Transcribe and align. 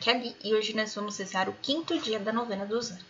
Kelly 0.00 0.36
e 0.44 0.54
hoje 0.54 0.76
nós 0.76 0.94
vamos 0.94 1.18
rezar 1.18 1.48
o 1.48 1.52
quinto 1.54 1.98
dia 1.98 2.20
da 2.20 2.32
novena 2.32 2.64
dos 2.64 2.92
anjos. 2.92 3.04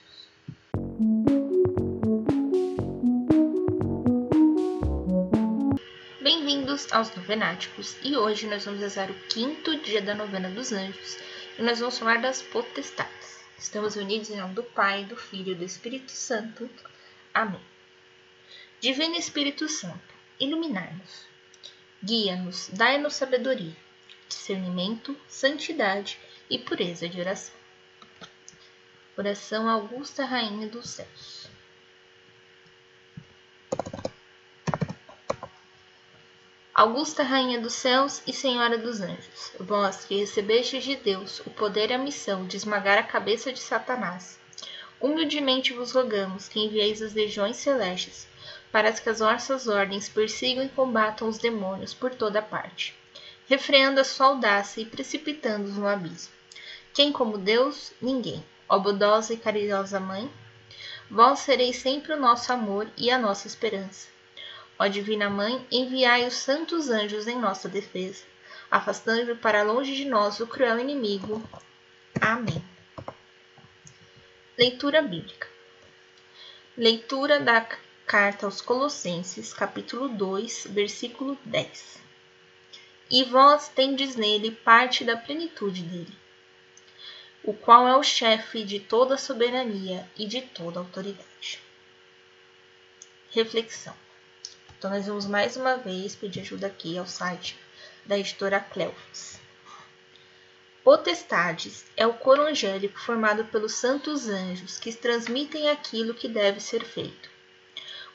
Bem-vindos 6.23 6.91
aos 6.91 7.15
Novenáticos 7.15 7.97
e 8.03 8.17
hoje 8.17 8.47
nós 8.47 8.65
vamos 8.65 8.81
rezar 8.81 9.11
o 9.11 9.15
quinto 9.29 9.77
dia 9.81 10.01
da 10.01 10.15
novena 10.15 10.49
dos 10.49 10.73
anjos 10.73 11.19
e 11.59 11.63
nós 11.63 11.79
vamos 11.79 11.99
falar 11.99 12.23
das 12.23 12.41
potestades. 12.41 13.45
Estamos 13.59 13.95
unidos 13.97 14.31
em 14.31 14.37
nome 14.37 14.55
do 14.55 14.63
Pai, 14.63 15.05
do 15.05 15.17
Filho 15.17 15.53
e 15.53 15.57
do 15.57 15.65
Espírito 15.65 16.11
Santo. 16.11 16.71
Amém. 17.35 17.61
Divino 18.81 19.15
Espírito 19.15 19.69
Santo, 19.69 20.15
iluminai-nos, 20.41 21.27
guia-nos, 22.03 22.71
dai-nos 22.73 23.15
sabedoria, 23.15 23.77
discernimento, 24.29 25.15
santidade 25.29 26.19
e 26.51 26.59
pureza 26.59 27.09
de 27.09 27.21
oração. 27.21 27.55
Oração 29.17 29.69
Augusta 29.69 30.25
Rainha 30.25 30.69
dos 30.69 30.89
Céus. 30.91 31.49
Augusta 36.73 37.25
Rainha 37.25 37.61
dos 37.61 37.73
Céus 37.73 38.23
e 38.25 38.33
Senhora 38.33 38.79
dos 38.79 39.01
Anjos, 39.01 39.53
vós 39.59 40.05
que 40.05 40.17
recebestes 40.17 40.85
de 40.85 40.95
Deus 40.95 41.41
o 41.41 41.51
poder 41.51 41.91
e 41.91 41.95
a 41.95 41.99
missão 41.99 42.47
de 42.47 42.57
esmagar 42.57 42.97
a 42.97 43.03
cabeça 43.03 43.53
de 43.53 43.59
Satanás, 43.59 44.39
humildemente 45.01 45.73
vos 45.73 45.91
rogamos 45.91 46.49
que 46.49 46.61
envieis 46.61 47.03
as 47.03 47.15
legiões 47.15 47.57
celestes 47.57 48.29
para 48.71 48.93
que 48.93 49.09
as 49.09 49.19
vossas 49.19 49.67
ordens 49.67 50.09
persigam 50.09 50.65
e 50.65 50.69
combatam 50.69 51.29
os 51.29 51.39
demônios 51.39 51.93
por 51.93 52.15
toda 52.15 52.41
parte, 52.41 52.95
refreando 53.49 53.99
a 53.99 54.05
sua 54.05 54.27
audácia 54.27 54.81
e 54.81 54.87
precipitando-os 54.87 55.77
no 55.77 55.89
abismo. 55.89 56.38
Quem 56.93 57.13
como 57.13 57.39
Deus? 57.39 57.93
Ninguém. 58.01 58.45
Ó 58.69 58.79
bondosa 58.79 59.33
e 59.33 59.37
caridosa 59.37 59.99
Mãe, 59.99 60.31
vós 61.11 61.39
sereis 61.39 61.77
sempre 61.77 62.13
o 62.13 62.21
nosso 62.21 62.53
amor 62.53 62.87
e 62.97 63.11
a 63.11 63.19
nossa 63.19 63.47
esperança. 63.47 64.09
Ó 64.79 64.87
Divina 64.87 65.31
Mãe, 65.31 65.67
enviai 65.73 66.27
os 66.27 66.35
santos 66.35 66.91
anjos 66.91 67.27
em 67.27 67.39
nossa 67.39 67.69
defesa, 67.69 68.25
afastando 68.71 69.35
para 69.37 69.63
longe 69.63 69.97
de 69.97 70.05
nós 70.05 70.39
o 70.39 70.47
cruel 70.47 70.79
inimigo. 70.79 71.43
Amém. 72.21 72.63
Leitura 74.59 75.01
Bíblica. 75.01 75.49
Leitura 76.77 77.41
da 77.41 77.67
Carta 78.07 78.47
aos 78.47 78.61
Colossenses, 78.61 79.53
capítulo 79.53 80.09
2, 80.09 80.69
versículo 80.71 81.39
10. 81.45 82.03
E 83.11 83.25
vós 83.25 83.69
tendes 83.69 84.15
nele 84.15 84.51
parte 84.51 85.05
da 85.05 85.17
plenitude 85.17 85.83
dele, 85.83 86.17
o 87.43 87.53
qual 87.53 87.87
é 87.87 87.97
o 87.97 88.03
chefe 88.03 88.65
de 88.65 88.81
toda 88.81 89.17
soberania 89.17 90.09
e 90.17 90.27
de 90.27 90.43
toda 90.43 90.81
autoridade. 90.81 91.61
Reflexão. 93.31 93.95
Então, 94.77 94.91
nós 94.91 95.07
vamos 95.07 95.27
mais 95.27 95.57
uma 95.57 95.77
vez 95.77 96.15
pedir 96.15 96.41
ajuda 96.41 96.67
aqui 96.67 96.97
ao 96.97 97.07
site 97.07 97.59
da 98.07 98.19
editora 98.19 98.61
Cleofas. 98.61 99.41
Potestades 100.85 101.85
é 101.97 102.07
o 102.07 102.15
coro 102.15 102.43
angélico 102.43 102.99
formado 102.99 103.45
pelos 103.47 103.75
santos 103.75 104.29
anjos 104.29 104.79
que 104.79 104.93
transmitem 104.93 105.69
aquilo 105.69 106.15
que 106.15 106.29
deve 106.29 106.61
ser 106.61 106.85
feito 106.85 107.39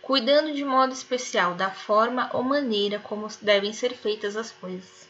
cuidando 0.03 0.53
de 0.53 0.65
modo 0.65 0.91
especial 0.91 1.55
da 1.55 1.71
forma 1.71 2.29
ou 2.33 2.43
maneira 2.43 2.99
como 2.99 3.25
devem 3.41 3.71
ser 3.71 3.95
feitas 3.95 4.35
as 4.35 4.51
coisas. 4.51 5.07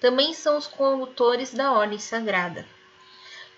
Também 0.00 0.34
são 0.34 0.58
os 0.58 0.66
condutores 0.66 1.54
da 1.54 1.72
ordem 1.72 1.98
sagrada. 1.98 2.66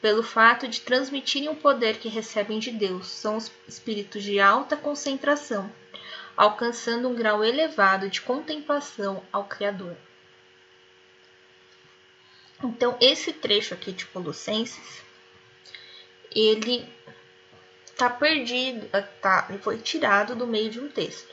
Pelo 0.02 0.24
fato 0.24 0.66
de 0.66 0.80
transmitirem 0.80 1.48
o 1.48 1.54
poder 1.54 1.98
que 1.98 2.08
recebem 2.08 2.58
de 2.58 2.72
Deus, 2.72 3.06
são 3.06 3.36
os 3.36 3.52
espíritos 3.68 4.24
de 4.24 4.40
alta 4.40 4.76
concentração, 4.76 5.72
alcançando 6.36 7.08
um 7.08 7.14
grau 7.14 7.44
elevado 7.44 8.10
de 8.10 8.20
contemplação 8.20 9.22
ao 9.30 9.44
Criador. 9.44 9.96
Então, 12.64 12.98
esse 13.00 13.32
trecho 13.32 13.74
aqui 13.74 13.92
de 13.92 14.04
Colossenses, 14.06 15.04
ele 16.34 16.92
está 17.84 18.10
perdido, 18.10 18.88
tá, 19.20 19.46
ele 19.48 19.58
foi 19.58 19.78
tirado 19.78 20.34
do 20.34 20.48
meio 20.48 20.68
de 20.68 20.80
um 20.80 20.88
texto. 20.88 21.32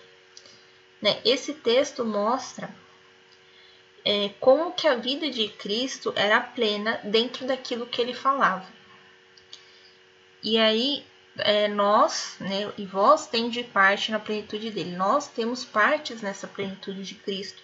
Né? 1.02 1.20
Esse 1.26 1.56
texto 1.56 2.06
mostra 2.06 2.70
é, 4.06 4.30
como 4.40 4.72
que 4.72 4.88
a 4.88 4.96
vida 4.96 5.30
de 5.30 5.48
Cristo 5.50 6.14
era 6.16 6.40
plena 6.40 7.00
dentro 7.04 7.46
daquilo 7.46 7.86
que 7.86 8.02
ele 8.02 8.14
falava. 8.14 8.68
E 10.42 10.58
aí 10.58 11.06
é, 11.38 11.68
nós, 11.68 12.38
né, 12.40 12.72
e 12.78 12.86
vós 12.86 13.28
tem 13.28 13.50
de 13.50 13.64
parte 13.64 14.12
na 14.12 14.20
plenitude 14.20 14.72
dele. 14.72 14.96
Nós 14.96 15.28
temos 15.28 15.66
partes 15.66 16.22
nessa 16.22 16.48
plenitude 16.48 17.04
de 17.04 17.16
Cristo. 17.16 17.62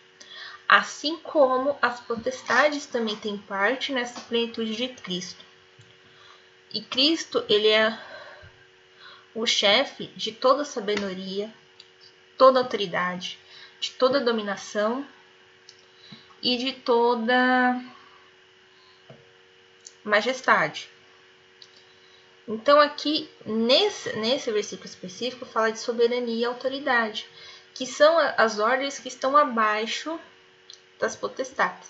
Assim 0.67 1.17
como 1.17 1.77
as 1.81 1.99
potestades 1.99 2.85
também 2.85 3.15
têm 3.15 3.37
parte 3.37 3.91
nessa 3.91 4.19
plenitude 4.21 4.75
de 4.75 4.87
Cristo. 4.89 5.43
E 6.73 6.81
Cristo, 6.81 7.45
ele 7.47 7.67
é 7.67 7.97
o 9.33 9.45
chefe 9.45 10.07
de 10.15 10.31
toda 10.31 10.65
sabedoria, 10.65 11.53
toda 12.37 12.59
autoridade, 12.59 13.37
de 13.79 13.91
toda 13.91 14.19
dominação 14.19 15.05
e 16.41 16.57
de 16.57 16.73
toda 16.73 17.81
majestade. 20.03 20.89
Então, 22.47 22.79
aqui 22.79 23.29
nesse, 23.45 24.15
nesse 24.17 24.51
versículo 24.51 24.87
específico, 24.87 25.45
fala 25.45 25.71
de 25.71 25.79
soberania 25.79 26.35
e 26.35 26.45
autoridade, 26.45 27.27
que 27.73 27.87
são 27.87 28.17
as 28.37 28.59
ordens 28.59 28.99
que 28.99 29.07
estão 29.07 29.35
abaixo 29.35 30.19
das 30.99 31.15
potestades. 31.15 31.89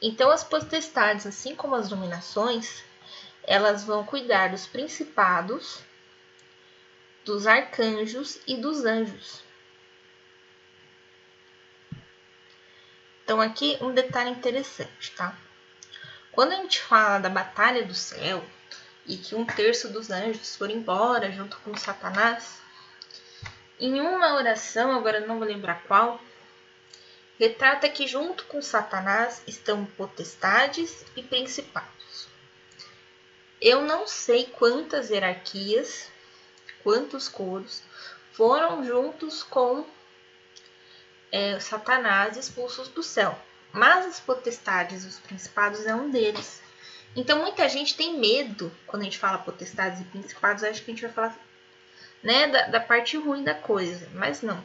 Então, 0.00 0.30
as 0.30 0.44
potestades, 0.44 1.26
assim 1.26 1.56
como 1.56 1.74
as 1.74 1.88
dominações, 1.88 2.84
elas 3.42 3.84
vão 3.84 4.04
cuidar 4.04 4.50
dos 4.50 4.66
principados 4.66 5.82
dos 7.24 7.46
arcanjos 7.46 8.38
e 8.46 8.56
dos 8.56 8.84
anjos. 8.84 9.42
Então, 13.24 13.40
aqui 13.40 13.78
um 13.80 13.92
detalhe 13.92 14.30
interessante, 14.30 15.10
tá? 15.16 15.34
Quando 16.30 16.52
a 16.52 16.56
gente 16.56 16.80
fala 16.80 17.18
da 17.18 17.30
batalha 17.30 17.82
do 17.84 17.94
céu 17.94 18.44
e 19.06 19.16
que 19.16 19.34
um 19.34 19.46
terço 19.46 19.88
dos 19.88 20.10
anjos 20.10 20.56
foram 20.56 20.74
embora 20.74 21.32
junto 21.32 21.56
com 21.60 21.76
Satanás, 21.76 22.60
em 23.80 24.00
uma 24.00 24.34
oração, 24.34 24.92
agora 24.92 25.20
não 25.20 25.38
vou 25.38 25.48
lembrar 25.48 25.82
qual, 25.84 26.20
retrata 27.38 27.88
que 27.88 28.06
junto 28.06 28.44
com 28.44 28.60
Satanás 28.60 29.42
estão 29.46 29.84
potestades 29.84 31.04
e 31.16 31.22
principados. 31.22 32.28
Eu 33.60 33.80
não 33.82 34.06
sei 34.06 34.44
quantas 34.46 35.10
hierarquias 35.10 36.12
quantos 36.84 37.28
coros 37.28 37.82
foram 38.32 38.84
juntos 38.84 39.42
com 39.42 39.86
é, 41.34 41.58
Satanás 41.58 42.36
expulsos 42.36 42.86
do 42.86 43.02
céu. 43.02 43.36
Mas 43.72 44.06
as 44.06 44.20
potestades, 44.20 45.04
os 45.04 45.18
principados, 45.18 45.84
é 45.84 45.92
um 45.92 46.08
deles. 46.08 46.62
Então 47.16 47.40
muita 47.40 47.68
gente 47.68 47.96
tem 47.96 48.20
medo 48.20 48.72
quando 48.86 49.02
a 49.02 49.04
gente 49.04 49.18
fala 49.18 49.38
potestades 49.38 50.00
e 50.00 50.04
principados, 50.04 50.62
acho 50.62 50.84
que 50.84 50.92
a 50.92 50.94
gente 50.94 51.02
vai 51.02 51.12
falar 51.12 51.36
né, 52.22 52.46
da, 52.46 52.66
da 52.68 52.80
parte 52.80 53.16
ruim 53.16 53.42
da 53.42 53.54
coisa. 53.54 54.08
Mas 54.14 54.42
não. 54.42 54.64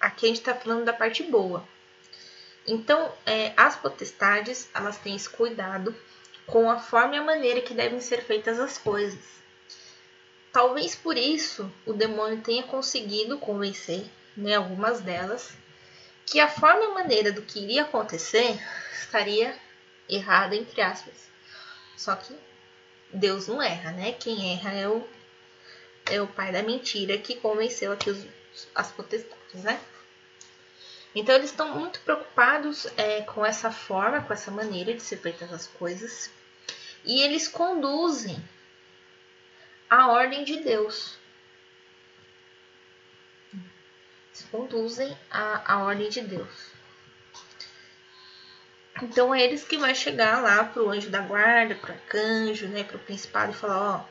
Aqui 0.00 0.24
a 0.24 0.28
gente 0.28 0.38
está 0.38 0.54
falando 0.54 0.86
da 0.86 0.94
parte 0.94 1.22
boa. 1.24 1.62
Então, 2.66 3.12
é, 3.26 3.52
as 3.54 3.76
potestades, 3.76 4.70
elas 4.72 4.96
têm 4.96 5.14
esse 5.14 5.28
cuidado 5.28 5.94
com 6.46 6.70
a 6.70 6.78
forma 6.78 7.16
e 7.16 7.18
a 7.18 7.22
maneira 7.22 7.60
que 7.60 7.74
devem 7.74 8.00
ser 8.00 8.22
feitas 8.22 8.58
as 8.58 8.78
coisas. 8.78 9.20
Talvez 10.50 10.94
por 10.94 11.18
isso 11.18 11.70
o 11.84 11.92
demônio 11.92 12.40
tenha 12.40 12.62
conseguido 12.62 13.36
convencer 13.36 14.06
né, 14.34 14.54
algumas 14.54 15.00
delas 15.00 15.60
que 16.26 16.40
a 16.40 16.48
forma 16.48 16.84
e 16.84 16.94
maneira 16.94 17.32
do 17.32 17.42
que 17.42 17.60
iria 17.60 17.82
acontecer 17.82 18.58
estaria 18.92 19.56
errada, 20.08 20.56
entre 20.56 20.80
aspas. 20.80 21.30
Só 21.96 22.16
que 22.16 22.36
Deus 23.12 23.48
não 23.48 23.62
erra, 23.62 23.92
né? 23.92 24.12
Quem 24.12 24.54
erra 24.54 24.72
é 24.72 24.88
o, 24.88 25.06
é 26.10 26.20
o 26.20 26.26
pai 26.26 26.52
da 26.52 26.62
mentira 26.62 27.18
que 27.18 27.36
convenceu 27.36 27.92
aqui 27.92 28.10
os, 28.10 28.26
as 28.74 28.90
potestades, 28.90 29.62
né? 29.62 29.80
Então 31.14 31.34
eles 31.34 31.50
estão 31.50 31.78
muito 31.78 32.00
preocupados 32.00 32.86
é, 32.96 33.20
com 33.22 33.44
essa 33.44 33.70
forma, 33.70 34.22
com 34.22 34.32
essa 34.32 34.50
maneira 34.50 34.94
de 34.94 35.02
ser 35.02 35.18
feitas 35.18 35.52
as 35.52 35.66
coisas. 35.66 36.30
E 37.04 37.20
eles 37.20 37.48
conduzem 37.48 38.42
a 39.90 40.08
ordem 40.08 40.42
de 40.42 40.60
Deus. 40.60 41.18
Se 43.50 43.58
conduzem 44.50 45.16
à, 45.30 45.74
à 45.74 45.84
ordem 45.84 46.08
de 46.08 46.20
Deus. 46.22 46.72
Então 49.02 49.34
é 49.34 49.42
eles 49.42 49.64
que 49.64 49.76
vai 49.76 49.94
chegar 49.94 50.42
lá 50.42 50.64
pro 50.64 50.90
anjo 50.90 51.10
da 51.10 51.20
guarda, 51.20 51.74
pro 51.74 51.92
arcanjo, 51.92 52.68
né, 52.68 52.84
pro 52.84 52.98
principado 52.98 53.52
e 53.52 53.54
falar, 53.54 53.80
ó, 53.80 54.04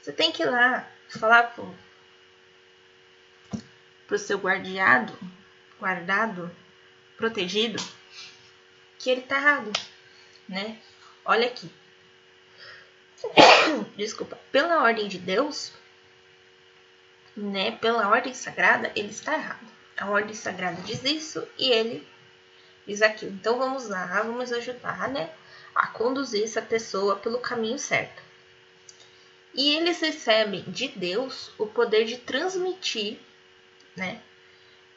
você 0.00 0.12
tem 0.12 0.32
que 0.32 0.42
ir 0.42 0.50
lá 0.50 0.88
falar 1.08 1.54
pro, 1.54 1.74
pro 4.06 4.18
seu 4.18 4.38
guardiado, 4.38 5.16
guardado, 5.78 6.50
protegido, 7.16 7.80
que 8.98 9.10
ele 9.10 9.22
tá 9.22 9.36
errado, 9.36 9.72
né? 10.48 10.78
Olha 11.24 11.46
aqui. 11.46 11.70
Desculpa. 13.96 14.38
Pela 14.50 14.82
ordem 14.82 15.06
de 15.06 15.18
Deus, 15.18 15.72
né? 17.36 17.72
Pela 17.72 18.08
ordem 18.08 18.34
sagrada, 18.34 18.90
ele 18.94 19.10
está 19.10 19.34
errado. 19.34 19.66
A 19.96 20.10
ordem 20.10 20.34
sagrada 20.34 20.80
diz 20.82 21.02
isso 21.04 21.46
e 21.58 21.70
ele 21.70 22.06
diz 22.86 23.02
aquilo. 23.02 23.32
Então 23.32 23.58
vamos 23.58 23.88
lá, 23.88 24.22
vamos 24.22 24.52
ajudar, 24.52 25.08
né? 25.08 25.30
A 25.74 25.86
conduzir 25.88 26.44
essa 26.44 26.62
pessoa 26.62 27.16
pelo 27.16 27.38
caminho 27.38 27.78
certo. 27.78 28.22
E 29.54 29.76
eles 29.76 30.00
recebem 30.00 30.62
de 30.66 30.88
Deus 30.88 31.52
o 31.58 31.66
poder 31.66 32.04
de 32.04 32.16
transmitir 32.18 33.18
né? 33.96 34.20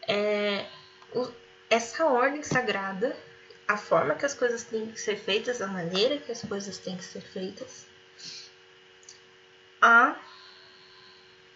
É, 0.08 0.66
o, 1.14 1.28
essa 1.70 2.06
ordem 2.06 2.44
sagrada, 2.44 3.16
a 3.68 3.78
forma 3.78 4.16
que 4.16 4.26
as 4.26 4.34
coisas 4.34 4.64
têm 4.64 4.92
que 4.92 5.00
ser 5.00 5.18
feitas, 5.18 5.62
a 5.62 5.68
maneira 5.68 6.18
que 6.18 6.32
as 6.32 6.42
coisas 6.42 6.78
têm 6.78 6.96
que 6.98 7.04
ser 7.04 7.22
feitas, 7.22 7.88
a 9.82 10.16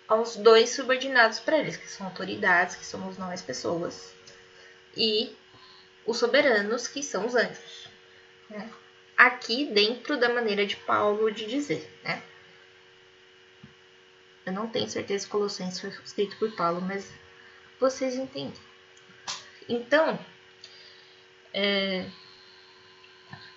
aos 0.10 0.36
dois 0.36 0.72
subordinados 0.72 1.40
para 1.40 1.60
eles, 1.60 1.78
que 1.78 1.88
são 1.88 2.08
autoridades, 2.08 2.76
que 2.76 2.86
somos 2.86 3.18
nós 3.20 3.44
pessoas, 3.44 4.12
e 4.98 5.38
os 6.04 6.18
soberanos, 6.18 6.88
que 6.88 7.04
são 7.04 7.28
os 7.28 7.36
anjos. 7.36 7.88
Né? 8.50 8.74
Aqui 9.16 9.68
dentro 9.68 10.20
da 10.20 10.34
maneira 10.34 10.66
de 10.66 10.76
Paulo 10.78 11.32
de 11.32 11.46
dizer, 11.46 11.88
né? 12.04 12.24
Eu 14.46 14.52
não 14.52 14.68
tenho 14.68 14.90
certeza 14.90 15.26
se 15.26 15.30
Colossenses 15.30 15.80
foi 15.80 15.92
escrito 16.04 16.36
por 16.38 16.56
Paulo, 16.56 16.82
mas 16.82 17.12
vocês 17.80 18.16
entendem. 18.16 18.60
Então, 19.68 20.18
é, 21.54 22.10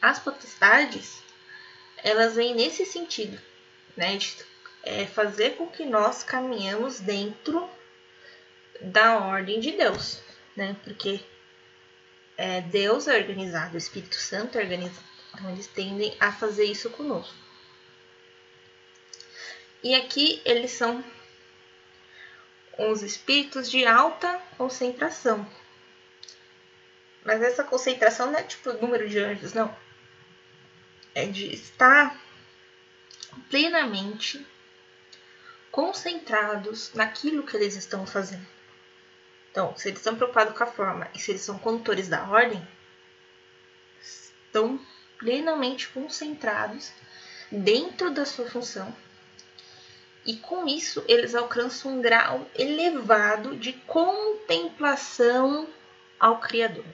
as 0.03 0.19
potestades, 0.19 1.23
elas 1.97 2.35
vêm 2.35 2.55
nesse 2.55 2.85
sentido, 2.85 3.41
né? 3.97 4.19
De 4.19 4.37
é, 4.83 5.07
fazer 5.07 5.57
com 5.57 5.67
que 5.67 5.85
nós 5.85 6.23
caminhamos 6.23 7.01
dentro 7.01 7.69
da 8.81 9.19
ordem 9.19 9.61
de 9.61 9.73
Deus, 9.73 10.21
né? 10.57 10.77
Porque 10.83 11.21
é, 12.37 12.61
Deus 12.61 13.07
é 13.07 13.17
organizado, 13.17 13.75
o 13.75 13.79
Espírito 13.79 14.17
Santo 14.17 14.59
é 14.59 14.63
organizado. 14.63 15.07
Então, 15.35 15.51
eles 15.51 15.67
tendem 15.67 16.15
a 16.21 16.33
fazer 16.33 16.65
isso 16.65 16.91
conosco. 16.91 17.35
E 19.83 19.95
aqui 19.95 20.41
eles 20.45 20.71
são 20.73 21.05
os 22.79 23.03
espíritos 23.03 23.71
de 23.71 23.85
alta 23.87 24.41
concentração. 24.57 25.47
Mas 27.25 27.43
essa 27.43 27.65
concentração 27.65 28.31
não 28.31 28.39
é 28.39 28.43
tipo 28.43 28.73
número 28.75 29.09
de 29.09 29.19
anjos, 29.19 29.53
não. 29.53 29.75
É 31.15 31.27
de 31.27 31.53
estar 31.53 32.21
plenamente 33.51 34.45
concentrados 35.73 36.93
naquilo 36.95 37.43
que 37.43 37.57
eles 37.57 37.75
estão 37.75 38.07
fazendo. 38.07 38.47
Então, 39.51 39.77
se 39.77 39.89
eles 39.89 39.99
estão 39.99 40.15
preocupados 40.15 40.57
com 40.57 40.63
a 40.63 40.67
forma 40.69 41.09
e 41.13 41.19
se 41.19 41.33
eles 41.33 41.43
são 41.43 41.59
condutores 41.59 42.09
da 42.09 42.25
ordem, 42.29 42.65
estão 44.01 44.79
plenamente 45.19 45.89
concentrados 45.89 46.93
dentro 47.51 48.11
da 48.11 48.25
sua 48.25 48.49
função 48.49 48.95
e 50.25 50.37
com 50.37 50.67
isso 50.67 51.05
eles 51.09 51.35
alcançam 51.35 51.93
um 51.93 52.01
grau 52.01 52.47
elevado 52.55 53.57
de 53.57 53.73
contemplação 53.73 55.69
ao 56.19 56.39
Criador. 56.39 56.85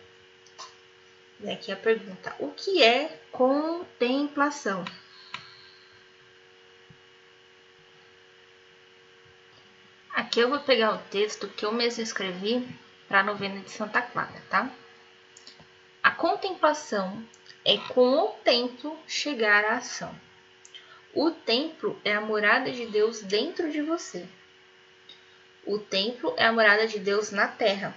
E 1.40 1.50
aqui 1.50 1.70
a 1.70 1.76
pergunta: 1.76 2.34
o 2.38 2.50
que 2.50 2.82
é 2.82 3.20
contemplação? 3.30 4.84
Aqui 10.28 10.40
eu 10.40 10.50
vou 10.50 10.60
pegar 10.60 10.94
o 10.94 10.98
texto 11.10 11.48
que 11.48 11.64
eu 11.64 11.72
mesmo 11.72 12.02
escrevi 12.02 12.68
para 13.08 13.20
a 13.20 13.22
novena 13.22 13.60
de 13.60 13.70
Santa 13.70 14.02
Clara, 14.02 14.42
tá? 14.50 14.70
A 16.02 16.10
contemplação 16.10 17.26
é 17.64 17.78
com 17.78 18.10
o 18.10 18.28
tempo 18.44 18.94
chegar 19.06 19.64
à 19.64 19.78
ação. 19.78 20.14
O 21.14 21.30
templo 21.30 21.98
é 22.04 22.12
a 22.12 22.20
morada 22.20 22.70
de 22.70 22.84
Deus 22.84 23.22
dentro 23.22 23.72
de 23.72 23.80
você. 23.80 24.28
O 25.64 25.78
templo 25.78 26.34
é 26.36 26.44
a 26.44 26.52
morada 26.52 26.86
de 26.86 26.98
Deus 26.98 27.30
na 27.30 27.48
terra. 27.48 27.96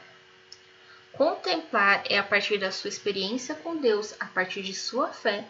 Contemplar 1.12 2.02
é 2.10 2.18
a 2.18 2.24
partir 2.24 2.58
da 2.58 2.72
sua 2.72 2.88
experiência 2.88 3.56
com 3.56 3.76
Deus, 3.76 4.16
a 4.22 4.26
partir 4.26 4.64
de 4.64 4.74
sua 4.74 5.10
fé, 5.10 5.44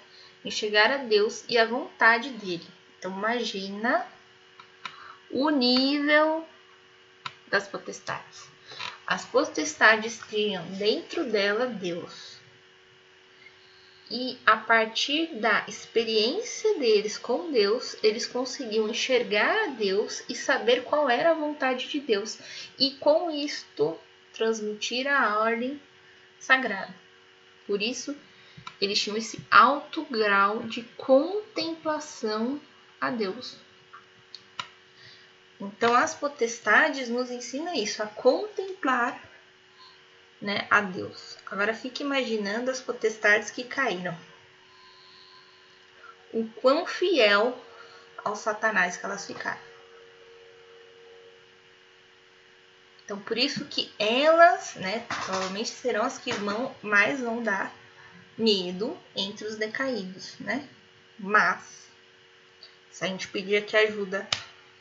em 0.44 0.50
chegar 0.50 0.90
a 0.90 0.98
Deus 0.98 1.46
e 1.48 1.60
a 1.60 1.66
vontade 1.66 2.32
dele. 2.32 2.66
Então 2.98 3.12
imagina 3.12 4.04
o 5.30 5.52
nível 5.52 6.48
das 7.52 7.68
potestades. 7.68 8.50
As 9.06 9.26
potestades 9.26 10.24
criam 10.24 10.66
dentro 10.72 11.26
dela 11.26 11.68
Deus 11.68 12.42
e 14.12 14.38
a 14.46 14.58
partir 14.58 15.28
da 15.36 15.64
experiência 15.70 16.78
deles 16.78 17.18
com 17.18 17.50
Deus, 17.50 17.96
eles 18.04 18.28
conseguiam 18.28 18.90
enxergar 18.90 19.64
a 19.64 19.68
Deus 19.68 20.22
e 20.28 20.36
saber 20.36 20.84
qual 20.84 21.10
era 21.10 21.32
a 21.32 21.34
vontade 21.34 21.88
de 21.88 22.02
Deus, 22.02 22.38
e 22.78 22.92
com 22.92 23.32
isto 23.32 23.98
transmitir 24.34 25.08
a 25.08 25.40
ordem 25.40 25.82
sagrada. 26.38 26.94
Por 27.66 27.82
isso, 27.82 28.14
eles 28.82 29.00
tinham 29.00 29.16
esse 29.16 29.40
alto 29.50 30.04
grau 30.04 30.64
de 30.64 30.84
contemplação 30.98 32.60
a 33.00 33.10
Deus. 33.10 33.56
Então, 35.62 35.94
as 35.94 36.16
potestades 36.16 37.08
nos 37.08 37.30
ensinam 37.30 37.72
isso, 37.76 38.02
a 38.02 38.08
contemplar 38.08 39.22
né, 40.42 40.66
a 40.72 40.82
Deus. 40.82 41.38
Agora 41.46 41.72
fique 41.72 42.02
imaginando 42.02 42.72
as 42.72 42.82
potestades 42.82 43.52
que 43.52 43.64
caíram. 43.64 44.18
O 46.34 46.50
quão 46.56 46.88
fiel 46.88 47.56
ao 48.24 48.36
Satanás 48.36 48.98
que 48.98 49.06
elas 49.06 49.28
ficaram. 49.28 49.62
Então, 53.06 53.20
por 53.20 53.38
isso 53.38 53.66
que 53.66 53.94
elas, 54.00 54.74
né, 54.76 55.06
provavelmente 55.26 55.70
serão 55.70 56.06
as 56.06 56.18
que 56.18 56.32
vão, 56.34 56.74
mais 56.82 57.20
vão 57.20 57.44
dar 57.44 57.72
medo 58.36 58.98
entre 59.16 59.46
os 59.46 59.58
decaídos, 59.58 60.40
né? 60.40 60.68
Mas, 61.20 61.88
se 62.90 63.04
a 63.04 63.08
gente 63.08 63.28
pedir 63.28 63.58
aqui 63.58 63.78
ajuda 63.78 64.28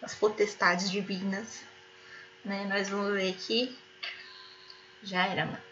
as 0.03 0.15
potestades 0.15 0.91
divinas, 0.91 1.63
né, 2.45 2.65
nós 2.65 2.89
vamos 2.89 3.15
ver 3.15 3.35
que 3.35 3.77
já 5.03 5.27
era, 5.27 5.47
mano. 5.47 5.63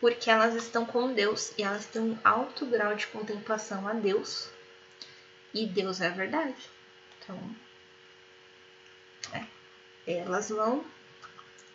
Porque 0.00 0.30
elas 0.30 0.54
estão 0.54 0.86
com 0.86 1.12
Deus 1.12 1.52
e 1.58 1.62
elas 1.62 1.86
têm 1.86 2.00
um 2.00 2.18
alto 2.24 2.64
grau 2.66 2.94
de 2.94 3.06
contemplação 3.08 3.86
a 3.86 3.92
Deus. 3.92 4.50
E 5.52 5.66
Deus 5.66 6.00
é 6.00 6.06
a 6.06 6.10
verdade. 6.10 6.70
Então, 7.18 7.56
é, 9.34 9.46
elas 10.06 10.48
vão 10.48 10.84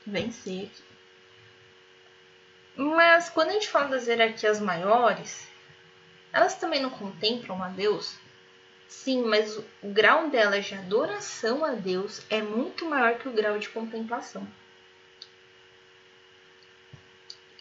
vencer 0.05 0.65
aqui. 0.65 0.83
Mas 2.75 3.29
quando 3.29 3.49
a 3.49 3.53
gente 3.53 3.69
fala 3.69 3.89
das 3.89 4.07
hierarquias 4.07 4.59
maiores, 4.59 5.47
elas 6.33 6.55
também 6.55 6.81
não 6.81 6.89
contemplam 6.89 7.63
a 7.63 7.69
Deus? 7.69 8.17
Sim, 8.87 9.23
mas 9.23 9.57
o 9.57 9.63
grau 9.83 10.29
delas 10.29 10.65
de 10.65 10.75
adoração 10.75 11.63
a 11.63 11.71
Deus 11.71 12.21
é 12.29 12.41
muito 12.41 12.85
maior 12.85 13.17
que 13.17 13.27
o 13.27 13.33
grau 13.33 13.57
de 13.57 13.69
contemplação. 13.69 14.47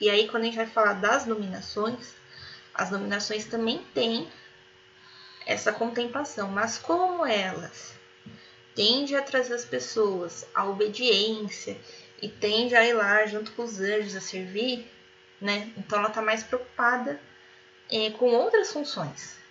E 0.00 0.10
aí, 0.10 0.28
quando 0.28 0.42
a 0.42 0.46
gente 0.46 0.56
vai 0.56 0.66
falar 0.66 0.94
das 0.94 1.26
nominações, 1.26 2.14
as 2.74 2.90
nominações 2.90 3.46
também 3.46 3.82
têm 3.94 4.28
essa 5.46 5.72
contemplação, 5.72 6.50
mas 6.50 6.78
como 6.78 7.24
elas 7.24 7.94
tendem 8.74 9.16
a 9.16 9.22
trazer 9.22 9.54
as 9.54 9.64
pessoas 9.64 10.46
à 10.54 10.64
obediência 10.64 11.78
e 12.20 12.28
tende 12.28 12.74
a 12.74 12.84
ir 12.84 12.94
lá 12.94 13.24
junto 13.26 13.52
com 13.52 13.62
os 13.62 13.80
anjos 13.80 14.16
a 14.16 14.20
servir, 14.20 14.90
né? 15.40 15.72
Então 15.76 15.98
ela 15.98 16.08
está 16.08 16.20
mais 16.20 16.42
preocupada 16.42 17.20
eh, 17.90 18.10
com 18.10 18.26
outras 18.26 18.72
funções. 18.72 19.43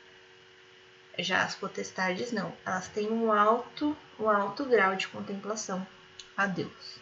Já 1.17 1.43
as 1.43 1.55
potestades 1.55 2.31
não, 2.31 2.51
elas 2.65 2.87
têm 2.87 3.11
um 3.11 3.31
alto, 3.31 3.95
um 4.19 4.27
alto 4.29 4.65
grau 4.65 4.95
de 4.95 5.07
contemplação 5.07 5.85
a 6.35 6.47
Deus. 6.47 6.97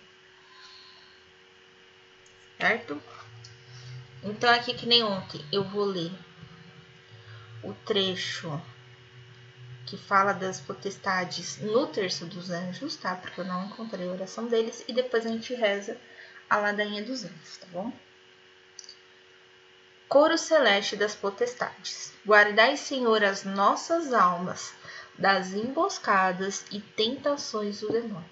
Certo? 2.59 3.01
Então, 4.23 4.49
aqui 4.53 4.73
que 4.73 4.85
nem 4.85 5.01
ontem, 5.01 5.43
eu 5.51 5.63
vou 5.63 5.85
ler 5.85 6.11
o 7.63 7.73
trecho 7.73 8.61
que 9.85 9.97
fala 9.97 10.33
das 10.33 10.59
potestades 10.59 11.57
no 11.59 11.87
terço 11.87 12.25
dos 12.25 12.49
anjos, 12.49 12.95
tá? 12.95 13.15
Porque 13.15 13.41
eu 13.41 13.45
não 13.45 13.65
encontrei 13.65 14.07
a 14.07 14.11
oração 14.11 14.47
deles. 14.47 14.83
E 14.87 14.93
depois 14.93 15.25
a 15.25 15.29
gente 15.29 15.53
reza 15.53 15.97
a 16.49 16.57
ladainha 16.57 17.03
dos 17.03 17.23
anjos, 17.23 17.57
tá 17.57 17.67
bom? 17.71 17.91
Coro 20.11 20.37
celeste 20.37 20.97
das 20.97 21.15
potestades, 21.15 22.11
guardai, 22.25 22.75
Senhor, 22.75 23.23
as 23.23 23.45
nossas 23.45 24.11
almas 24.11 24.73
das 25.17 25.53
emboscadas 25.53 26.65
e 26.69 26.81
tentações 26.81 27.79
do 27.79 27.89
demônio. 27.89 28.29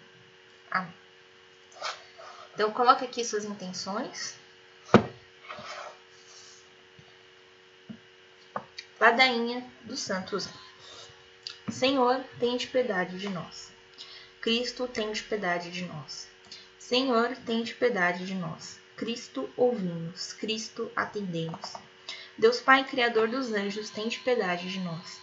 Amém. 0.69 0.93
Então, 2.53 2.69
coloque 2.73 3.05
aqui 3.05 3.23
suas 3.23 3.45
intenções. 3.45 4.35
Ladainha 8.99 9.65
dos 9.83 10.01
Santos. 10.01 10.49
Senhor, 11.71 12.21
tem 12.41 12.57
de 12.57 12.67
piedade 12.67 13.17
de 13.17 13.29
nós. 13.29 13.71
Cristo, 14.41 14.85
tem 14.85 15.13
de 15.13 15.23
piedade 15.23 15.71
de 15.71 15.85
nós. 15.85 16.27
Senhor, 16.77 17.37
tem 17.45 17.63
de 17.63 17.73
piedade 17.73 18.25
de 18.25 18.35
nós. 18.35 18.81
Cristo, 18.99 19.49
ouvimos. 19.55 20.33
Cristo, 20.33 20.91
atendemos. 20.93 21.73
Deus 22.37 22.59
Pai, 22.59 22.83
Criador 22.83 23.29
dos 23.29 23.53
anjos, 23.53 23.89
tem 23.89 24.09
de 24.09 24.19
piedade 24.19 24.69
de 24.69 24.81
nós. 24.81 25.21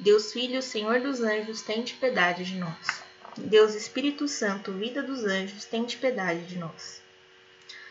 Deus 0.00 0.32
Filho, 0.32 0.62
Senhor 0.62 0.98
dos 0.98 1.20
anjos, 1.20 1.60
tem 1.60 1.84
de 1.84 1.92
piedade 1.92 2.42
de 2.42 2.54
nós. 2.54 3.02
Deus 3.36 3.74
Espírito 3.74 4.26
Santo, 4.26 4.72
vida 4.72 5.02
dos 5.02 5.24
anjos, 5.24 5.66
tem 5.66 5.84
de 5.84 5.98
piedade 5.98 6.46
de 6.46 6.56
nós. 6.56 7.02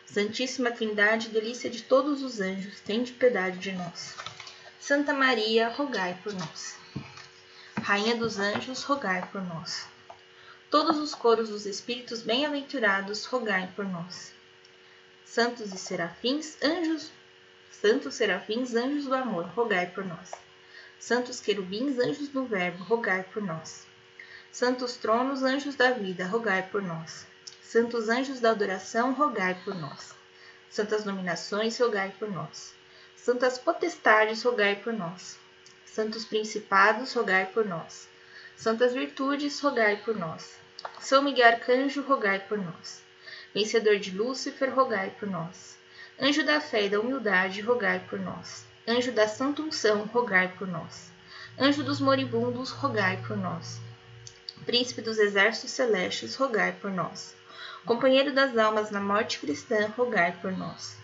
Santíssima 0.08 0.72
Trindade, 0.72 1.30
delícia 1.30 1.70
de 1.70 1.84
todos 1.84 2.24
os 2.24 2.42
anjos, 2.42 2.80
tem 2.80 3.04
de 3.04 3.12
piedade 3.12 3.60
de 3.60 3.74
nós. 3.74 4.16
Santa 4.80 5.13
Maria, 5.13 5.70
rogai 5.70 6.18
por 6.24 6.34
nós. 6.34 6.78
Rainha 7.80 8.16
dos 8.16 8.40
anjos, 8.40 8.82
rogai 8.82 9.30
por 9.32 9.44
nós. 9.44 9.86
Todos 10.72 10.98
os 10.98 11.13
coros 11.13 11.50
dos 11.50 11.68
espíritos 11.68 12.24
bem-aventurados, 12.24 13.25
rogai 13.25 13.72
por 13.75 13.86
nós. 13.86 14.40
Santos 15.34 15.74
e 15.74 15.78
serafins, 15.78 16.58
anjos, 16.62 17.10
santos 17.72 18.16
serafins, 18.16 18.76
anjos 18.76 19.06
do 19.06 19.16
amor, 19.16 19.46
rogai 19.56 19.86
por 19.86 20.04
nós. 20.04 20.32
Santos 21.00 21.40
querubins, 21.40 21.98
anjos 22.00 22.28
do 22.28 22.44
verbo, 22.44 22.84
rogai 22.84 23.24
por 23.24 23.42
nós. 23.42 23.88
Santos 24.52 24.98
tronos, 24.98 25.42
anjos 25.42 25.76
da 25.76 25.92
vida, 25.92 26.28
rogai 26.28 26.64
por 26.64 26.82
nós. 26.82 27.26
Santos 27.64 28.10
anjos 28.10 28.42
da 28.42 28.52
adoração, 28.52 29.14
rogai 29.14 29.58
por 29.64 29.74
nós. 29.74 30.14
Santas 30.70 31.06
nominações, 31.06 31.80
rogai 31.80 32.14
por 32.20 32.30
nós. 32.30 32.74
Santas 33.16 33.58
potestades, 33.58 34.44
rogai 34.44 34.76
por 34.76 34.92
nós. 34.92 35.40
Santos 35.86 36.26
principados, 36.26 37.14
rogai 37.14 37.46
por 37.46 37.66
nós. 37.66 38.10
Santas 38.58 38.92
virtudes, 38.92 39.62
rogai 39.62 39.96
por 39.96 40.14
nós. 40.14 40.58
São 41.00 41.24
Miguel 41.24 41.48
Arcanjo, 41.48 42.02
rogai 42.02 42.40
por 42.40 42.58
nós. 42.58 43.11
Vencedor 43.53 44.00
de 44.00 44.12
Lúcifer, 44.12 44.74
rogai 44.74 45.13
por 45.20 45.29
nós. 45.29 45.77
Anjo 46.20 46.43
da 46.43 46.62
fé 46.62 46.86
e 46.86 46.89
da 46.89 47.00
humildade, 47.00 47.62
rogai 47.62 48.00
por 48.10 48.20
nós. 48.20 48.65
Anjo 48.88 49.12
da 49.12 49.27
santa 49.27 49.62
unção, 49.62 50.05
rogai 50.05 50.53
por 50.58 50.67
nós. 50.67 51.12
Anjo 51.60 51.84
dos 51.84 52.00
moribundos, 52.00 52.72
rogai 52.72 53.22
por 53.27 53.36
nós. 53.36 53.79
Príncipe 54.65 55.01
dos 55.01 55.17
exércitos 55.17 55.72
celestes, 55.72 56.36
rogai 56.36 56.72
por 56.72 56.91
nós. 56.91 57.36
Companheiro 57.86 58.34
das 58.34 58.58
almas 58.58 58.89
na 58.89 59.01
morte 59.01 59.39
cristã, 59.39 59.88
rogai 59.98 60.31
por 60.41 60.55
nós. 60.55 60.96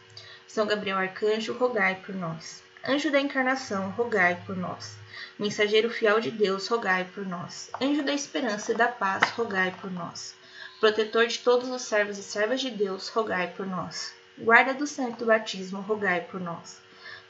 São 0.47 0.65
Gabriel 0.65 0.97
Arcanjo, 0.97 1.53
rogai 1.53 1.95
por 2.05 2.15
nós. 2.15 2.63
Anjo 2.87 3.11
da 3.11 3.19
encarnação, 3.19 3.89
rogai 3.89 4.41
por 4.45 4.55
nós. 4.55 4.95
Mensageiro 5.37 5.89
fiel 5.89 6.21
de 6.21 6.31
Deus, 6.31 6.67
rogai 6.67 7.03
por 7.13 7.25
nós. 7.25 7.69
Anjo 7.81 8.03
da 8.03 8.13
esperança 8.13 8.71
e 8.71 8.75
da 8.75 8.87
paz, 8.87 9.29
rogai 9.31 9.75
por 9.81 9.91
nós. 9.91 10.33
Protetor 10.79 11.25
de 11.25 11.39
todos 11.39 11.69
os 11.69 11.81
servos 11.81 12.19
e 12.19 12.23
servas 12.23 12.61
de 12.61 12.69
Deus, 12.69 13.09
rogai 13.09 13.47
por 13.47 13.65
nós. 13.65 14.13
Guarda 14.37 14.75
do 14.75 14.85
santo 14.85 15.25
batismo, 15.25 15.81
rogai 15.81 16.21
por 16.21 16.39
nós. 16.39 16.79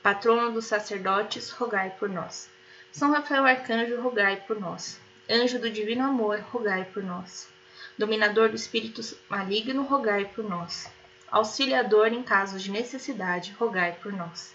Patrono 0.03 0.51
dos 0.51 0.65
sacerdotes, 0.65 1.49
rogai 1.51 1.91
por 1.97 2.09
nós. 2.09 2.49
São 2.91 3.09
Rafael 3.09 3.45
Arcanjo, 3.45 4.01
rogai 4.01 4.35
por 4.45 4.59
nós. 4.59 4.99
Anjo 5.29 5.59
do 5.59 5.71
divino 5.71 6.03
amor, 6.03 6.39
rogai 6.51 6.83
por 6.93 7.01
nós. 7.01 7.47
Dominador 7.97 8.49
do 8.49 8.57
espírito 8.57 9.01
maligno, 9.29 9.83
rogai 9.83 10.25
por 10.25 10.43
nós. 10.43 10.91
Auxiliador 11.31 12.07
em 12.07 12.23
casos 12.23 12.61
de 12.61 12.69
necessidade, 12.69 13.55
rogai 13.57 13.93
por 14.03 14.11
nós. 14.11 14.53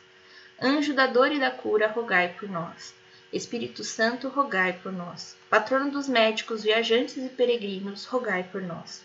Anjo 0.60 0.92
da 0.92 1.06
dor 1.06 1.32
e 1.32 1.40
da 1.40 1.50
cura, 1.50 1.88
rogai 1.88 2.34
por 2.38 2.46
nós. 2.46 2.92
Espírito 3.32 3.82
Santo, 3.82 4.28
rogai 4.28 4.74
por 4.82 4.92
nós. 4.92 5.36
Patrono 5.48 5.90
dos 5.90 6.06
médicos, 6.06 6.62
viajantes 6.62 7.16
e 7.16 7.28
peregrinos, 7.30 8.04
rogai 8.04 8.42
por 8.44 8.60
nós. 8.60 9.02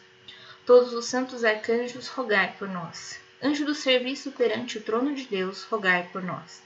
Todos 0.66 0.92
os 0.94 1.06
santos 1.06 1.46
arcanjos, 1.46 2.10
rogai 2.10 2.54
por 2.60 2.68
nós. 2.68 3.22
Anjo 3.42 3.64
do 3.64 3.74
serviço 3.74 4.32
perante 4.32 4.78
o 4.78 4.82
trono 4.82 5.16
de 5.16 5.24
Deus, 5.28 5.64
rogai 5.64 6.10
por 6.12 6.22
nós. 6.22 6.62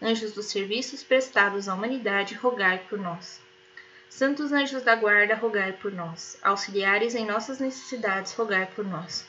Anjos 0.00 0.32
dos 0.32 0.46
serviços 0.46 1.02
prestados 1.02 1.68
à 1.68 1.74
humanidade, 1.74 2.34
rogai 2.34 2.78
por 2.88 2.98
nós. 2.98 3.40
Santos 4.08 4.50
anjos 4.50 4.82
da 4.82 4.94
guarda, 4.94 5.34
rogai 5.34 5.72
por 5.72 5.92
nós. 5.92 6.38
Auxiliares 6.42 7.14
em 7.14 7.26
nossas 7.26 7.58
necessidades, 7.58 8.32
rogai 8.32 8.66
por 8.74 8.86
nós. 8.86 9.26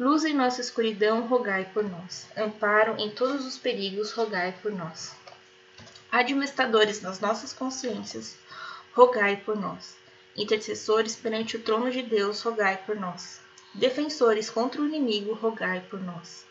Luz 0.00 0.24
em 0.24 0.34
nossa 0.34 0.62
escuridão, 0.62 1.26
rogai 1.26 1.68
por 1.74 1.84
nós. 1.84 2.26
Amparo 2.34 2.94
em 2.98 3.10
todos 3.10 3.44
os 3.44 3.58
perigos, 3.58 4.12
rogai 4.12 4.54
por 4.62 4.72
nós. 4.72 5.14
Administradores 6.10 7.00
das 7.00 7.20
nossas 7.20 7.52
consciências, 7.52 8.36
rogai 8.94 9.36
por 9.36 9.56
nós. 9.56 9.96
Intercessores 10.36 11.16
perante 11.16 11.56
o 11.56 11.62
trono 11.62 11.90
de 11.90 12.02
Deus, 12.02 12.42
rogai 12.42 12.76
por 12.86 12.96
nós. 12.96 13.40
Defensores 13.74 14.48
contra 14.50 14.80
o 14.80 14.86
inimigo, 14.86 15.34
rogai 15.34 15.80
por 15.90 16.00
nós. 16.00 16.44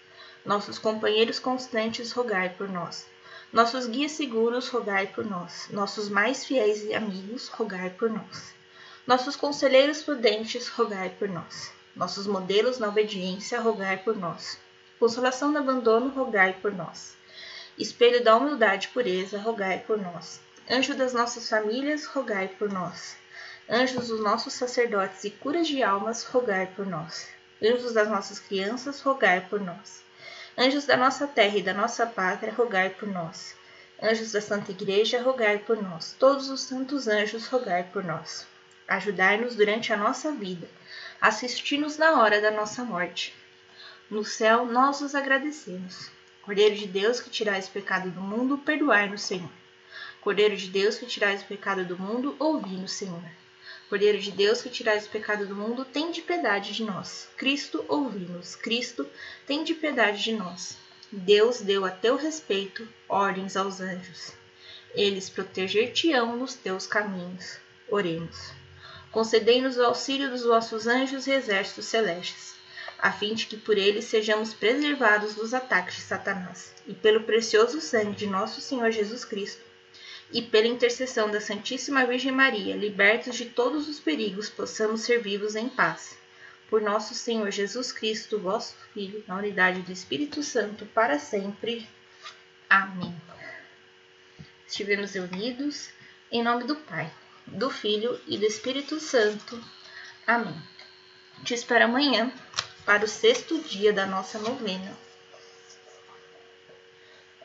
Nossos 0.46 0.78
companheiros 0.78 1.40
constantes, 1.40 2.12
rogai 2.12 2.50
por 2.50 2.70
nós. 2.70 3.06
Nossos 3.52 3.88
guias 3.88 4.12
seguros, 4.12 4.70
rogai 4.70 5.08
por 5.08 5.26
nós. 5.26 5.68
Nossos 5.72 6.10
mais 6.10 6.46
fiéis 6.46 6.92
amigos, 6.94 7.48
rogai 7.48 7.90
por 7.90 8.10
nós. 8.10 8.54
Nossos 9.08 9.36
conselheiros 9.36 10.04
prudentes, 10.04 10.68
rogai 10.68 11.10
por 11.10 11.30
nós 11.30 11.74
nossos 11.96 12.28
modelos 12.28 12.78
na 12.78 12.90
obediência, 12.90 13.62
rogai 13.62 13.98
por 13.98 14.18
nós. 14.18 14.60
Consolação 15.00 15.52
no 15.52 15.60
abandono, 15.60 16.10
rogai 16.10 16.54
por 16.62 16.74
nós. 16.74 17.16
Espelho 17.78 18.24
da 18.24 18.36
humildade 18.36 18.88
e 18.88 18.90
pureza, 18.92 19.38
rogai 19.38 19.84
por 19.86 19.98
nós. 19.98 20.40
Anjo 20.70 20.96
das 20.96 21.14
nossas 21.14 21.50
famílias, 21.50 22.06
rogai 22.06 22.48
por 22.48 22.72
nós. 22.72 23.18
Anjos 23.70 24.08
dos 24.08 24.20
nossos 24.22 24.54
sacerdotes 24.54 25.24
e 25.24 25.30
curas 25.30 25.68
de 25.68 25.84
almas, 25.84 26.24
rogai 26.24 26.68
por 26.76 26.86
nós. 26.86 27.28
Anjos 27.62 27.94
das 27.94 28.10
nossas 28.10 28.40
crianças, 28.40 29.02
rogai 29.02 29.42
por 29.42 29.62
nós. 29.62 30.04
Anjos 30.58 30.86
da 30.86 30.96
nossa 30.96 31.28
terra 31.28 31.58
e 31.58 31.64
da 31.64 31.74
nossa 31.74 32.06
pátria, 32.06 32.54
rogai 32.54 32.90
por 32.90 33.08
nós. 33.08 33.56
Anjos 34.02 34.32
da 34.32 34.42
Santa 34.42 34.72
Igreja, 34.72 35.22
rogai 35.22 35.58
por 35.58 35.82
nós. 35.82 36.16
Todos 36.18 36.50
os 36.50 36.62
santos 36.62 37.08
anjos, 37.08 37.48
rogai 37.48 37.84
por 37.92 38.04
nós. 38.04 38.48
Ajudai-nos 38.88 39.56
durante 39.56 39.92
a 39.92 39.98
nossa 39.98 40.32
vida 40.32 40.68
assisti-nos 41.26 41.98
na 41.98 42.22
hora 42.22 42.42
da 42.42 42.52
nossa 42.52 42.84
morte. 42.84 43.34
No 44.10 44.24
céu, 44.24 44.66
nós 44.66 45.02
os 45.02 45.16
agradecemos. 45.16 46.12
Cordeiro 46.46 46.76
de 46.76 46.86
Deus 46.86 47.20
que 47.20 47.30
tirais 47.30 47.68
o 47.68 47.72
pecado 47.72 48.12
do 48.12 48.22
mundo, 48.22 48.58
perdoai-nos, 48.60 49.24
Senhor. 49.24 49.50
Cordeiro 50.22 50.56
de 50.56 50.70
Deus 50.70 50.96
que 50.96 51.08
tirais 51.08 51.42
o 51.42 51.46
pecado 51.46 51.84
do 51.84 51.98
mundo, 51.98 52.36
ouvi-nos, 52.38 52.92
Senhor. 52.92 53.24
Cordeiro 53.90 54.20
de 54.20 54.32
Deus 54.32 54.62
que 54.62 54.70
tirais 54.70 55.08
o 55.08 55.10
pecado 55.10 55.48
do 55.48 55.56
mundo, 55.56 55.84
tem 55.84 56.12
de 56.12 56.22
piedade 56.22 56.74
de 56.74 56.84
nós. 56.84 57.28
Cristo, 57.36 57.84
ouvi-nos. 57.88 58.56
Cristo, 58.56 59.08
tem 59.48 59.64
de 59.64 59.74
piedade 59.74 60.24
de 60.24 60.34
nós. 60.34 60.78
Deus 61.12 61.62
deu 61.62 61.84
a 61.84 61.90
teu 61.90 62.16
respeito 62.16 62.88
ordens 63.10 63.58
aos 63.58 63.82
anjos. 63.82 64.32
Eles 64.94 65.30
proteger-te-ão 65.30 66.38
nos 66.38 66.54
teus 66.54 66.86
caminhos. 66.86 67.58
Oremos 67.90 68.54
concedei-nos 69.16 69.78
o 69.78 69.86
auxílio 69.86 70.30
dos 70.30 70.44
vossos 70.44 70.88
anjos 70.88 71.26
e 71.26 71.32
exércitos 71.32 71.86
celestes, 71.86 72.54
a 73.00 73.12
fim 73.12 73.34
de 73.34 73.46
que 73.46 73.58
por 73.58 73.78
eles 73.78 74.06
sejamos 74.06 74.54
preservados 74.54 75.36
dos 75.36 75.54
ataques 75.54 75.96
de 75.96 76.02
Satanás, 76.02 76.74
e 76.88 76.94
pelo 76.94 77.24
precioso 77.24 77.82
sangue 77.82 78.16
de 78.16 78.28
nosso 78.28 78.62
Senhor 78.62 78.92
Jesus 78.92 79.24
Cristo, 79.24 79.62
e 80.32 80.42
pela 80.42 80.68
intercessão 80.68 81.30
da 81.30 81.40
Santíssima 81.40 82.06
Virgem 82.06 82.32
Maria, 82.32 82.76
libertos 82.76 83.36
de 83.36 83.46
todos 83.46 83.88
os 83.88 84.00
perigos, 84.00 84.50
possamos 84.50 85.02
ser 85.02 85.22
vivos 85.22 85.56
em 85.56 85.70
paz. 85.70 86.18
Por 86.70 86.82
nosso 86.82 87.14
Senhor 87.14 87.52
Jesus 87.52 87.92
Cristo, 87.92 88.40
vosso 88.40 88.76
Filho, 88.94 89.24
na 89.28 89.38
unidade 89.38 89.82
do 89.82 89.92
Espírito 89.92 90.42
Santo, 90.42 90.86
para 90.88 91.20
sempre. 91.20 91.88
Amém. 92.70 93.16
Estivemos 94.68 95.14
unidos 95.14 95.90
em 96.32 96.44
nome 96.44 96.64
do 96.64 96.76
Pai 96.76 97.12
do 97.48 97.70
Filho 97.70 98.20
e 98.28 98.38
do 98.38 98.46
Espírito 98.46 99.00
Santo. 99.00 99.62
Amém. 100.26 100.56
Te 101.44 101.54
espero 101.54 101.86
amanhã 101.86 102.32
para 102.86 103.04
o 103.04 103.08
sexto 103.08 103.60
dia 103.62 103.92
da 103.92 104.06
nossa 104.06 104.38
novena. 104.38 104.96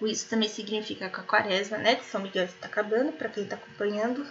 isso 0.02 0.28
também 0.28 0.48
significa 0.48 1.08
que 1.08 1.20
a 1.20 1.22
quaresma 1.22 1.78
né, 1.78 1.94
de 1.94 2.04
São 2.04 2.20
Miguel 2.20 2.44
está 2.44 2.66
acabando, 2.66 3.12
para 3.12 3.28
quem 3.28 3.44
está 3.44 3.56
acompanhando 3.56 4.26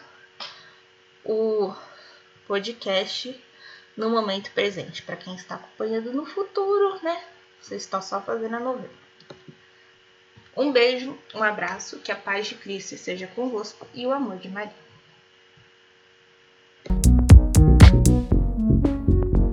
o 1.25 1.73
podcast 2.47 3.43
no 3.97 4.09
momento 4.09 4.51
presente. 4.51 5.01
Para 5.01 5.15
quem 5.15 5.35
está 5.35 5.55
acompanhando 5.55 6.13
no 6.13 6.25
futuro, 6.25 6.99
né? 7.03 7.23
Você 7.61 7.75
está 7.75 8.01
só 8.01 8.21
fazendo 8.21 8.55
a 8.55 8.59
novela. 8.59 8.89
Um 10.55 10.71
beijo, 10.71 11.17
um 11.33 11.43
abraço, 11.43 11.99
que 11.99 12.11
a 12.11 12.15
paz 12.15 12.47
de 12.47 12.55
Cristo 12.55 12.97
seja 12.97 13.27
convosco 13.27 13.87
e 13.93 14.05
o 14.05 14.11
amor 14.11 14.37
de 14.37 14.49
Maria. 14.49 14.88